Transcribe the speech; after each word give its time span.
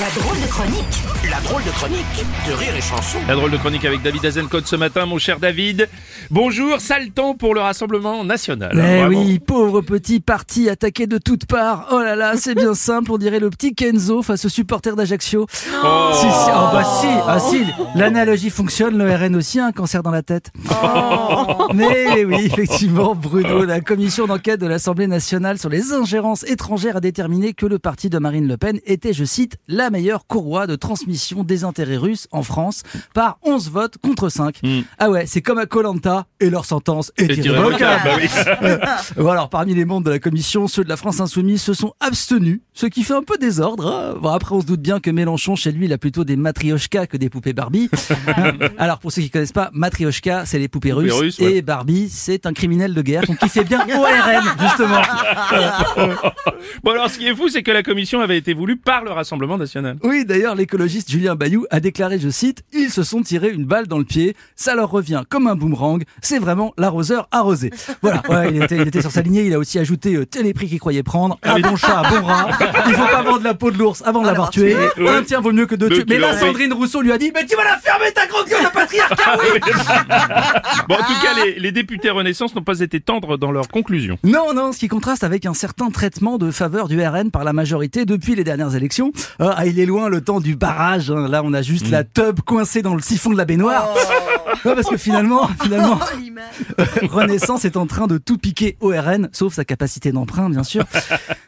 La 0.00 0.10
drôle 0.10 0.40
de 0.40 0.46
chronique 0.46 1.02
La 1.28 1.40
drôle 1.40 1.64
de 1.64 1.70
chronique 1.70 2.24
de 2.46 2.52
Rire 2.52 2.76
et 2.76 2.80
Chanson. 2.80 3.18
La 3.26 3.34
drôle 3.34 3.50
de 3.50 3.56
chronique 3.56 3.84
avec 3.84 4.00
David 4.00 4.24
Azencote 4.26 4.68
ce 4.68 4.76
matin, 4.76 5.06
mon 5.06 5.18
cher 5.18 5.40
David. 5.40 5.88
Bonjour, 6.30 6.80
sale 6.80 7.10
temps 7.10 7.34
pour 7.34 7.52
le 7.52 7.60
Rassemblement 7.60 8.22
National. 8.22 8.70
Eh 8.74 8.76
Vraiment. 8.76 9.08
oui, 9.08 9.40
pauvre 9.40 9.80
petit 9.80 10.20
parti 10.20 10.68
attaqué 10.70 11.08
de 11.08 11.18
toutes 11.18 11.46
parts. 11.46 11.88
Oh 11.90 11.98
là 11.98 12.14
là, 12.14 12.34
c'est 12.36 12.54
bien 12.54 12.74
simple, 12.74 13.10
on 13.10 13.18
dirait 13.18 13.40
le 13.40 13.50
petit 13.50 13.74
Kenzo 13.74 14.22
face 14.22 14.44
aux 14.44 14.48
supporters 14.48 14.94
d'Ajaccio. 14.94 15.46
Oh. 15.82 16.10
Si, 16.12 16.20
si, 16.20 16.50
oh 16.50 16.68
bah 16.72 16.84
si, 17.00 17.06
ah 17.26 17.38
si, 17.40 17.64
l'analogie 17.98 18.50
fonctionne, 18.50 18.96
le 18.98 19.12
RN 19.12 19.34
aussi 19.34 19.58
a 19.58 19.66
un 19.66 19.72
cancer 19.72 20.04
dans 20.04 20.12
la 20.12 20.22
tête. 20.22 20.52
Mais 21.74 22.24
oui, 22.24 22.44
effectivement, 22.44 23.16
Bruno, 23.16 23.64
la 23.64 23.80
commission 23.80 24.26
d'enquête 24.26 24.60
de 24.60 24.66
l'Assemblée 24.68 25.08
nationale 25.08 25.58
sur 25.58 25.70
les 25.70 25.92
ingérences 25.92 26.44
étrangères 26.44 26.98
a 26.98 27.00
déterminé 27.00 27.52
que 27.52 27.66
le 27.66 27.80
parti 27.80 28.10
de 28.10 28.18
Marine 28.18 28.46
Le 28.46 28.56
Pen 28.56 28.78
était, 28.86 29.12
je 29.12 29.24
cite, 29.24 29.56
la 29.66 29.87
meilleure 29.90 30.26
courroie 30.26 30.66
de 30.66 30.76
transmission 30.76 31.44
des 31.44 31.64
intérêts 31.64 31.96
russes 31.96 32.28
en 32.30 32.42
France 32.42 32.82
par 33.14 33.38
11 33.42 33.70
votes 33.70 33.98
contre 33.98 34.28
5. 34.28 34.60
Ah 34.98 35.10
ouais, 35.10 35.26
c'est 35.26 35.42
comme 35.42 35.58
à 35.58 35.66
Colanta 35.66 36.26
et 36.40 36.50
leur 36.50 36.64
sentence 36.64 37.12
est, 37.18 37.24
irrévocable. 37.36 38.22
irrévocable, 38.22 38.80
bah. 38.82 38.96
Bon, 39.16 39.28
alors, 39.30 39.48
parmi 39.50 39.74
les 39.74 39.84
membres 39.84 40.06
de 40.06 40.10
la 40.10 40.18
commission, 40.18 40.68
ceux 40.68 40.84
de 40.84 40.88
la 40.88 40.96
France 40.96 41.20
Insoumise 41.20 41.62
se 41.62 41.74
sont 41.74 41.94
abstenus, 42.00 42.60
ce 42.74 42.86
qui 42.86 43.02
fait 43.02 43.14
un 43.14 43.22
peu 43.22 43.36
désordre. 43.38 43.86
hein. 43.86 44.18
Bon, 44.20 44.30
après, 44.30 44.54
on 44.54 44.60
se 44.60 44.66
doute 44.66 44.80
bien 44.80 45.00
que 45.00 45.10
Mélenchon, 45.10 45.56
chez 45.56 45.72
lui, 45.72 45.86
il 45.86 45.92
a 45.92 45.98
plutôt 45.98 46.24
des 46.24 46.36
matrioshkas 46.36 47.06
que 47.06 47.16
des 47.16 47.28
poupées 47.30 47.52
Barbie. 47.52 47.90
alors, 48.78 48.98
pour 48.98 49.12
ceux 49.12 49.22
qui 49.22 49.30
connaissent 49.30 49.52
pas, 49.52 49.70
matrioshka, 49.72 50.44
c'est 50.46 50.58
les 50.58 50.68
poupées 50.68 50.90
Poupées 50.90 50.92
russes, 50.92 51.12
russes, 51.14 51.38
ouais. 51.40 51.56
et 51.56 51.62
Barbie, 51.62 52.08
c'est 52.08 52.46
un 52.46 52.52
criminel 52.52 52.94
de 52.94 53.02
guerre, 53.02 53.22
donc 53.26 53.38
qui 53.38 53.48
fait 53.48 53.64
bien 53.64 53.80
ORN, 53.88 54.44
justement. 54.60 55.02
Bon 56.84 56.92
alors, 56.92 57.10
ce 57.10 57.18
qui 57.18 57.26
est 57.26 57.34
fou, 57.34 57.48
c'est 57.48 57.62
que 57.62 57.70
la 57.70 57.82
commission 57.82 58.20
avait 58.20 58.38
été 58.38 58.54
voulue 58.54 58.76
par 58.76 59.04
le 59.04 59.10
Rassemblement 59.10 59.58
National. 59.58 59.77
Oui, 60.02 60.24
d'ailleurs, 60.24 60.54
l'écologiste 60.54 61.10
Julien 61.10 61.34
Bayou 61.34 61.66
a 61.70 61.80
déclaré, 61.80 62.18
je 62.18 62.28
cite, 62.28 62.62
ils 62.72 62.90
se 62.90 63.02
sont 63.02 63.22
tirés 63.22 63.50
une 63.50 63.64
balle 63.64 63.86
dans 63.86 63.98
le 63.98 64.04
pied, 64.04 64.36
ça 64.56 64.74
leur 64.74 64.90
revient 64.90 65.22
comme 65.28 65.46
un 65.46 65.54
boomerang, 65.54 66.02
c'est 66.22 66.38
vraiment 66.38 66.72
l'arroseur 66.78 67.28
arrosé. 67.30 67.70
Voilà, 68.02 68.22
ouais, 68.28 68.50
il, 68.54 68.62
était, 68.62 68.76
il 68.76 68.88
était 68.88 69.00
sur 69.00 69.10
sa 69.10 69.22
lignée, 69.22 69.44
il 69.46 69.54
a 69.54 69.58
aussi 69.58 69.78
ajouté 69.78 70.14
euh, 70.14 70.24
tel 70.26 70.46
est 70.46 70.54
prix 70.54 70.68
qu'il 70.68 70.78
croyait 70.80 71.02
prendre, 71.02 71.38
un 71.42 71.60
bon 71.60 71.76
chat, 71.76 71.98
un 72.04 72.10
bon 72.10 72.26
rat, 72.26 72.48
il 72.86 72.94
faut 72.94 73.06
pas 73.06 73.22
vendre 73.22 73.42
la 73.44 73.54
peau 73.54 73.70
de 73.70 73.78
l'ours 73.78 74.02
avant 74.04 74.22
de 74.22 74.26
l'avoir 74.26 74.50
tué, 74.50 74.76
Ouais. 74.98 75.08
un 75.08 75.22
tien 75.22 75.40
vaut 75.40 75.52
mieux 75.52 75.66
que 75.66 75.74
deux 75.74 75.88
tués. 75.88 76.04
Mais 76.08 76.18
là, 76.18 76.36
Sandrine 76.38 76.72
Rousseau 76.72 77.00
lui 77.02 77.12
a 77.12 77.18
dit, 77.18 77.30
mais 77.34 77.44
tu 77.46 77.56
vas 77.56 77.64
la 77.64 77.78
fermer 77.78 78.10
ta 78.12 78.26
grande 78.26 78.46
gueule 78.48 78.64
de 78.64 78.70
patriarcat, 78.70 79.38
oui. 79.54 79.60
Bon, 80.88 80.94
en 80.94 80.98
tout 80.98 81.20
cas, 81.22 81.44
les, 81.44 81.58
les 81.58 81.72
députés 81.72 82.10
Renaissance 82.10 82.54
n'ont 82.54 82.62
pas 82.62 82.80
été 82.80 83.00
tendres 83.00 83.36
dans 83.36 83.50
leurs 83.52 83.68
conclusions. 83.68 84.18
Non, 84.24 84.54
non, 84.54 84.72
ce 84.72 84.78
qui 84.78 84.88
contraste 84.88 85.24
avec 85.24 85.46
un 85.46 85.54
certain 85.54 85.90
traitement 85.90 86.38
de 86.38 86.50
faveur 86.50 86.88
du 86.88 87.00
RN 87.04 87.30
par 87.30 87.44
la 87.44 87.52
majorité 87.52 88.04
depuis 88.04 88.34
les 88.34 88.44
dernières 88.44 88.74
élections. 88.74 89.12
Euh, 89.40 89.52
Ah, 89.60 89.66
il 89.66 89.80
est 89.80 89.86
loin 89.86 90.08
le 90.08 90.20
temps 90.20 90.38
du 90.38 90.54
barrage. 90.54 91.10
hein. 91.10 91.26
Là, 91.26 91.42
on 91.44 91.52
a 91.52 91.62
juste 91.62 91.90
la 91.90 92.04
tub 92.04 92.42
coincée 92.42 92.80
dans 92.80 92.94
le 92.94 93.02
siphon 93.02 93.30
de 93.30 93.36
la 93.36 93.44
baignoire. 93.44 93.88
Ouais, 94.64 94.74
parce 94.74 94.88
que 94.88 94.96
finalement, 94.96 95.48
finalement, 95.62 95.98
Renaissance 97.10 97.64
est 97.64 97.76
en 97.76 97.86
train 97.86 98.06
de 98.06 98.18
tout 98.18 98.38
piquer 98.38 98.76
au 98.80 98.88
RN, 98.90 99.28
sauf 99.32 99.54
sa 99.54 99.64
capacité 99.64 100.12
d'emprunt, 100.12 100.50
bien 100.50 100.62
sûr. 100.62 100.84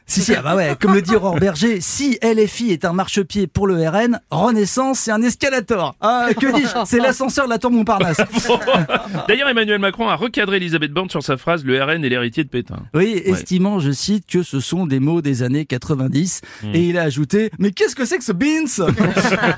Si, 0.07 0.23
si, 0.23 0.35
ah 0.35 0.43
bah 0.43 0.57
ouais, 0.57 0.77
comme 0.81 0.93
le 0.95 1.03
dit 1.03 1.15
Aurore 1.15 1.37
Berger, 1.37 1.81
si 1.81 2.19
LFI 2.23 2.73
est 2.73 2.85
un 2.85 2.93
marchepied 2.93 3.47
pour 3.47 3.67
le 3.69 3.89
RN, 3.89 4.21
Renaissance, 4.31 4.99
c'est 5.01 5.13
un 5.13 5.23
escalator. 5.23 5.95
Ah, 6.01 6.29
que 6.39 6.53
dis-je 6.53 6.85
C'est 6.85 6.99
l'ascenseur 6.99 7.45
de 7.45 7.51
la 7.51 7.59
tour 7.59 7.71
Montparnasse. 7.71 8.17
D'ailleurs, 9.29 9.49
Emmanuel 9.49 9.79
Macron 9.79 10.09
a 10.09 10.17
recadré 10.17 10.57
Elisabeth 10.57 10.93
Borne 10.93 11.11
sur 11.11 11.23
sa 11.23 11.37
phrase 11.37 11.65
Le 11.65 11.81
RN 11.83 12.05
est 12.05 12.09
l'héritier 12.09 12.43
de 12.43 12.49
Pétain. 12.49 12.83
Oui, 12.93 13.23
estimant, 13.25 13.79
je 13.79 13.93
cite, 13.93 14.27
que 14.27 14.43
ce 14.43 14.59
sont 14.59 14.87
des 14.87 14.99
mots 14.99 15.23
des 15.23 15.43
années 15.45 15.65
90. 15.65 16.41
Et 16.75 16.89
il 16.89 16.99
a 16.99 17.03
ajouté, 17.03 17.51
mais 17.59 17.71
qu'est-ce 17.71 17.95
que 17.95 18.05
c'est 18.05 18.19
que 18.19 18.25
ce 18.25 18.33
beans 18.33 18.67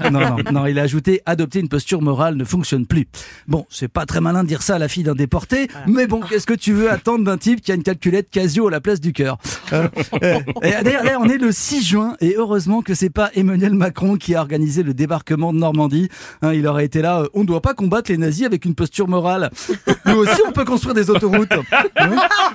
Non, 0.11 0.21
non, 0.21 0.37
non, 0.53 0.67
il 0.67 0.79
a 0.79 0.83
ajouté, 0.83 1.23
adopter 1.25 1.61
une 1.61 1.69
posture 1.69 2.03
morale 2.03 2.37
ne 2.37 2.45
fonctionne 2.45 2.87
plus. 2.87 3.09
Bon, 3.49 3.67
c'est 3.71 3.89
pas 3.89 4.07
très 4.07 4.21
malin 4.21 4.43
de 4.43 4.49
dire 4.49 4.63
ça 4.63 4.77
à 4.77 4.79
la 4.79 4.89
fille 4.89 5.03
d'un 5.05 5.15
déporté, 5.15 5.69
mais 5.87 6.07
bon, 6.07 6.21
qu'est-ce 6.21 6.47
que 6.47 6.55
tu 6.55 6.73
veux 6.73 6.91
attendre 6.91 7.25
d'un 7.25 7.37
type 7.39 7.61
qui 7.61 7.73
a 7.73 7.75
une 7.75 7.83
calculette 7.83 8.29
Casio 8.31 8.69
à 8.69 8.71
la 8.71 8.81
place 8.81 9.01
du 9.01 9.13
cœur 9.13 9.39
Euh, 9.73 9.89
euh, 10.23 10.41
et 10.63 10.71
D'ailleurs, 10.83 11.05
là, 11.05 11.19
on 11.21 11.29
est 11.29 11.39
le 11.39 11.51
6 11.53 11.83
juin, 11.83 12.17
et 12.21 12.35
heureusement 12.37 12.83
que 12.83 12.95
c'est 12.95 13.11
pas 13.11 13.31
Emmanuel 13.35 13.75
Macron 13.75 14.17
qui 14.17 14.35
a 14.35 14.41
organisé 14.41 14.83
le 14.83 14.95
débarquement 14.95 15.53
de 15.53 15.59
Normandie. 15.59 16.09
Hein, 16.43 16.53
il 16.53 16.67
aurait 16.67 16.85
été 16.85 17.01
là, 17.03 17.21
euh, 17.23 17.29
on 17.35 17.41
ne 17.41 17.47
doit 17.47 17.63
pas 17.63 17.75
combattre 17.75 18.11
les 18.11 18.19
nazis 18.19 18.45
avec 18.47 18.65
une 18.65 18.75
posture 18.75 19.09
morale. 19.09 19.51
Nous 20.07 20.17
aussi, 20.17 20.41
on 20.47 20.53
peut 20.53 20.65
construire 20.65 20.95
des 20.95 21.11
autoroutes. 21.11 21.49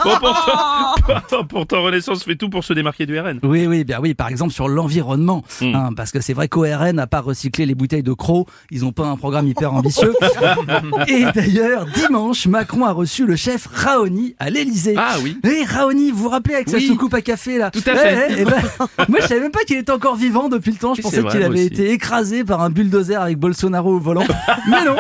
Bon, 0.04 0.12
pourtant, 0.20 1.44
pourtant, 1.48 1.84
Renaissance 1.84 2.24
fait 2.24 2.36
tout 2.36 2.50
pour 2.50 2.64
se 2.64 2.74
démarquer 2.74 3.06
du 3.06 3.20
RN. 3.20 3.40
Oui, 3.44 3.66
oui, 3.68 3.84
bien 3.84 4.00
oui, 4.02 4.14
par 4.14 4.28
exemple 4.30 4.54
sur 4.54 4.68
l'environnement, 4.68 5.44
Hmm. 5.62 5.74
hein, 5.76 5.90
parce 5.96 6.12
que 6.12 6.20
c'est 6.22 6.34
vrai 6.34 6.48
qu'ORN 6.48 6.92
n'a 6.92 7.08
pas 7.08 7.20
recyclé 7.22 7.66
les 7.66 7.74
bouteilles 7.76 8.04
de 8.04 8.14
crocs, 8.14 8.48
ils 8.72 8.86
ont 8.86 8.92
pas 8.92 9.06
un 9.08 9.16
programme 9.18 9.48
hyper 9.48 9.74
ambitieux. 9.74 10.14
Et 11.08 11.26
d'ailleurs, 11.34 11.86
dimanche, 11.86 12.48
Macron 12.48 12.86
a 12.86 12.92
reçu 12.92 13.26
le 13.26 13.36
chef 13.36 13.68
Raoni 13.74 14.36
à 14.40 14.50
l'Elysée. 14.50 14.96
Ah 14.98 15.16
oui. 15.22 15.38
Et 15.44 15.64
Raoni, 15.64 16.12
vous 16.12 16.24
vous 16.24 16.30
rappelez 16.30 16.56
avec 16.56 16.70
sa 16.70 16.78
Oui. 16.78 16.88
soucoupe 16.88 17.14
à 17.14 17.22
café 17.22 17.58
là 17.58 17.72
Tout 17.72 17.84
à 17.86 17.96
fait. 17.96 18.28
Eh, 18.30 18.34
eh, 18.34 18.36
eh 18.42 18.46
ben, 18.46 18.62
Moi, 19.10 19.20
je 19.22 19.28
savais 19.28 19.42
même 19.42 19.52
pas 19.52 19.64
qu'il 19.66 19.78
était 19.78 19.92
encore 19.92 20.16
vivant 20.16 20.50
depuis 20.50 20.72
le 20.72 20.78
temps. 20.78 20.94
Je 20.96 21.02
pensais 21.02 21.22
vrai, 21.22 21.32
qu'il 21.32 21.40
moi 21.40 21.50
avait 21.50 21.60
aussi. 21.60 21.68
été 21.68 21.92
écrasé 21.92 22.44
par 22.44 22.62
un 22.62 22.70
bulldozer 22.70 23.16
avec 23.22 23.38
Bolsonaro 23.38 23.96
au 23.96 24.00
volant. 24.00 24.24
Mais 24.70 24.84
non, 24.86 24.96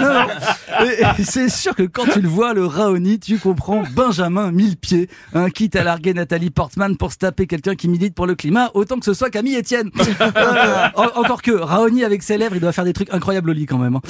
non, 0.00 0.12
non. 0.14 0.26
C'est 1.24 1.48
sûr 1.48 1.74
que 1.74 1.82
quand 1.84 2.04
tu 2.12 2.20
le 2.20 2.28
vois, 2.28 2.54
le 2.54 2.64
Raoni, 2.66 3.18
tu 3.18 3.38
comprends 3.38 3.82
Benjamin 3.94 4.50
Millepied, 4.52 5.08
hein, 5.34 5.50
quitte 5.50 5.76
à 5.76 5.84
larguer 5.84 6.14
Nathalie 6.14 6.50
Portman 6.50 6.96
pour 6.96 7.12
se 7.12 7.18
taper 7.18 7.46
quelqu'un 7.46 7.74
qui 7.74 7.88
milite 7.88 8.14
pour 8.14 8.26
le 8.26 8.34
climat, 8.34 8.70
autant 8.74 8.98
que 8.98 9.04
ce 9.04 9.14
soit 9.14 9.30
Camille 9.30 9.56
Etienne. 9.58 9.90
Euh, 10.34 10.86
en- 10.96 11.20
encore 11.20 11.42
que 11.42 11.50
Raoni 11.52 12.04
avec 12.04 12.22
ses 12.22 12.38
lèvres, 12.38 12.54
il 12.54 12.60
doit 12.60 12.72
faire 12.72 12.84
des 12.84 12.92
trucs 12.92 13.12
incroyables 13.12 13.50
au 13.50 13.52
lit 13.52 13.66
quand 13.66 13.78
même. 13.78 13.96
hein. 13.96 14.00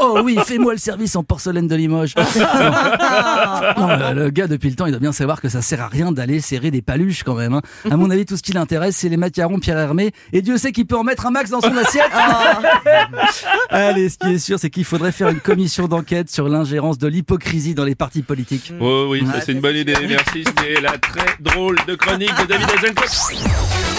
Oh 0.00 0.20
oui, 0.24 0.36
fais-moi 0.44 0.72
le 0.72 0.78
service 0.78 1.16
en 1.16 1.22
porcelaine 1.24 1.66
de 1.68 1.74
Limoges. 1.74 2.14
Non, 2.16 3.86
le, 3.88 4.14
le 4.24 4.30
gars, 4.30 4.46
depuis 4.46 4.68
le 4.70 4.76
temps, 4.76 4.86
il 4.86 4.90
doit 4.90 5.00
bien 5.00 5.12
savoir 5.12 5.40
que 5.40 5.48
ça 5.48 5.62
sert 5.62 5.80
à 5.80 5.88
rien 5.88 6.12
d'aller 6.12 6.40
serrer 6.40 6.70
des 6.70 6.82
paluches 6.82 7.22
quand 7.24 7.34
même. 7.34 7.54
hein. 7.54 7.62
À 7.90 7.96
mon 7.96 8.10
avis, 8.10 8.24
tout 8.26 8.36
ce 8.36 8.42
qui 8.42 8.52
l'intéresse, 8.52 8.96
c'est 8.96 9.08
les 9.08 9.16
macarons 9.16 9.58
Pierre 9.58 9.78
Hermé. 9.78 10.12
Et 10.32 10.42
Dieu 10.42 10.56
sait 10.58 10.72
qu'il 10.72 10.86
peut 10.86 10.96
en 10.96 11.04
mettre 11.04 11.26
un 11.26 11.30
max 11.30 11.50
dans 11.50 11.60
son 11.60 11.76
assiette. 11.76 12.10
Allez, 13.70 14.08
ce 14.08 14.18
qui 14.18 14.34
est 14.34 14.38
sûr, 14.38 14.58
c'est 14.58 14.70
qu'il 14.70 14.84
faudrait 14.84 15.12
faire 15.12 15.28
une 15.28 15.40
commission 15.40 15.62
d'enquête 15.80 16.30
sur 16.30 16.48
l'ingérence 16.48 16.98
de 16.98 17.08
l'hypocrisie 17.08 17.74
dans 17.74 17.84
les 17.84 17.94
partis 17.94 18.22
politiques. 18.22 18.72
Oh 18.80 19.06
oui, 19.08 19.24
ça 19.26 19.40
c'est 19.40 19.52
une 19.52 19.60
bonne 19.60 19.76
idée. 19.76 19.94
Merci, 20.06 20.44
c'était 20.44 20.80
la 20.80 20.98
très 20.98 21.36
drôle 21.40 21.78
de 21.86 21.94
chronique 21.94 22.32
de 22.40 22.46
David 22.46 22.68
Azencote. 22.70 23.91